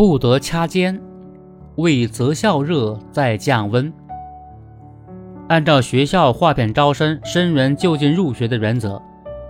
[0.00, 0.98] 不得掐尖，
[1.76, 3.92] 为择校热再降温。
[5.50, 8.98] 按照学校划片招生、生源就近入学的原则，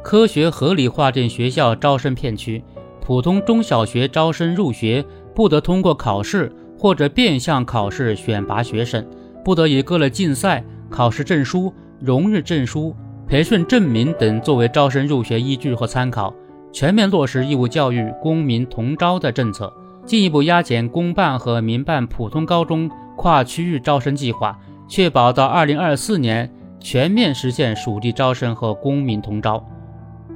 [0.03, 2.65] 科学合理划定学校招生片区。
[3.01, 5.05] 普通中小学招生入学
[5.37, 9.07] 不得通过考试或者变相考试选拔学生，
[9.45, 12.93] 不得以各类竞赛、考试证书、荣誉证书、
[13.25, 16.35] 培训证明等作为招生入学依据和参考。
[16.73, 19.73] 全面落实义务教育公民同招的政策，
[20.11, 24.59] 进一步压减公办和民办普通高中跨区域招生计划。
[24.89, 29.65] 确保到二零二四年全面实现属地招生和公民同招。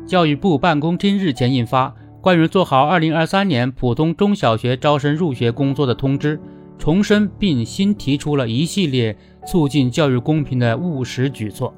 [0.06, 1.88] 教育部办公厅日前印发
[2.20, 6.38] 《关于做好二零二三年普通中小学招生入学工作的通知》，
[6.78, 11.74] 重申并新提出了一系列促进教育公平的务实举措。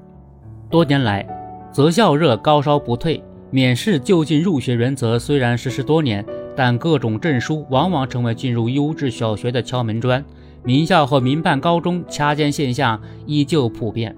[0.69, 1.27] 多年来，
[1.73, 6.23] 择校热高烧不退，免试就近入学原则虽然实施多年，
[6.57, 10.25] 但各种证书往往成为进入优质小学的敲门砖。
[10.65, 14.17] 名校和民办高中掐尖现象依旧普遍，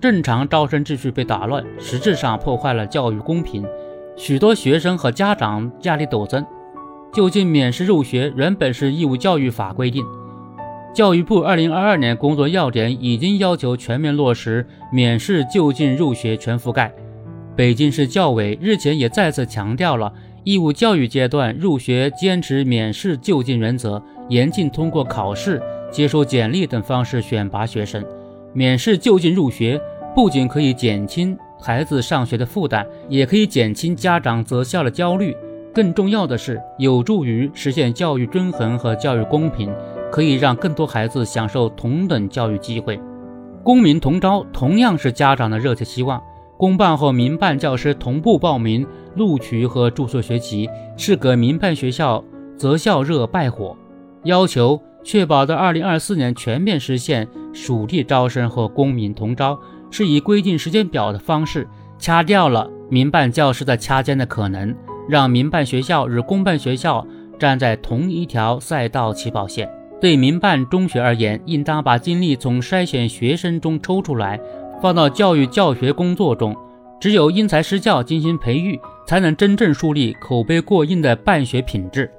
[0.00, 3.64] 正常招生秩序被打乱，实质上破坏了教育公平，
[4.16, 6.44] 许多学生和家长压力陡增。
[7.12, 10.04] 就近免试入学原本是义务教育法规定，
[10.92, 16.92] 教育部二零二二年工作要点已经要求全面落实免试就近入学全覆盖。
[17.54, 20.12] 北京市教委日前也再次强调了
[20.44, 25.60] 义务教育阶段入学坚持免试就近原则，严禁通过考试。
[25.90, 28.04] 接收简历等方式选拔学生，
[28.52, 29.80] 免试就近入学，
[30.14, 35.34] 不仅可以减轻孩子上学的负担，也可以减轻家长择校的焦虑。
[35.72, 39.72] 更重要的是，有助于实现教育均衡和教育公平，
[40.12, 43.00] 可以让更多孩子享受同等教育机会。
[43.62, 46.22] 公民同招同样是家长的热切希望。
[46.56, 52.24] 公办和民办教师同步报名录取和注册学籍，是给民办学校
[52.56, 53.76] 择校热败火，
[54.24, 54.80] 要求。
[55.06, 61.68] 确保在二零二四年全面实现属地招生和公民同招，是以规定时间表的方式
[61.98, 64.74] 掐掉了民办教师的掐尖的可能，
[65.06, 67.06] 让民办学校与公办学校
[67.38, 69.70] 站在同一条赛道起跑线。
[70.00, 74.40] 对民办中学而言，应当把精力从筛选学生中抽出来，
[74.84, 76.54] 放到教育教学工作中。
[77.00, 82.10] 只有因材施教进行培育，才能真正树立口碑过硬的办学品质。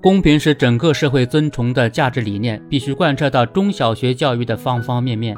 [0.00, 5.36] 公平是整个社会尊崇的价值理念，必须贯彻到中小学教育的方方面面。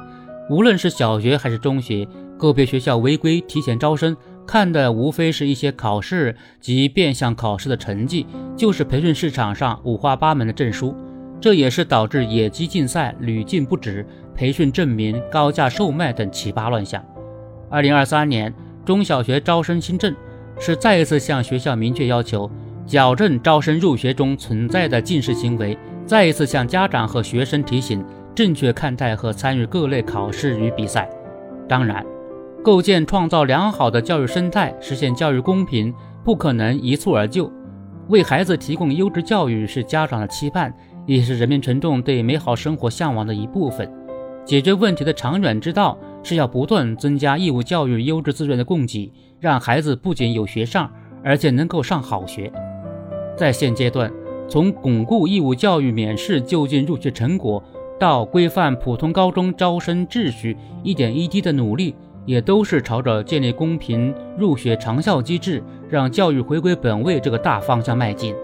[0.51, 2.07] 无论是小学还是中学，
[2.37, 4.15] 个别学校违规提前招生，
[4.47, 10.95] 看的无非是一些考试及变相考试的成绩，就是培训市场上五花八门的证书。
[11.41, 17.05] 这也是导致野鸡竞赛屡禁不止、培训证明高价售卖等奇葩乱象。
[17.71, 18.53] 二零二三年
[18.85, 20.15] 中小学招生新政，
[20.59, 22.51] 是再一次向学校明确要求。
[22.87, 31.09] 矫正招生入学中存在的近视行为，再一次向家长和学生提醒正确看待和参与各类考试与比赛。
[31.67, 32.05] 当然，
[32.63, 37.51] 构建创造良好的教育生态，实现教育公平，不可能一蹴而就。
[38.09, 40.71] 为孩子提供优质教育是家长的期盼，
[41.07, 43.91] 也是人民群众对美好生活向往的一部分。
[44.45, 49.11] 解决问题的长远之道，是要不断增加义务教育优质资源的供给，
[49.41, 50.91] 让孩子不仅有学上，
[51.23, 52.53] 而且能够上好学。
[53.39, 54.13] 在现阶段，
[54.47, 57.63] 从巩固义务教育免试就近入学成果，
[57.99, 61.95] 到规范普通高中招生秩序，一点一滴的努力，
[62.27, 68.35] 也都是朝着建立公平入学长效机制，让教育回归本位这个大方向迈进。